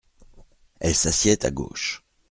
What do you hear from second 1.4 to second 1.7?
à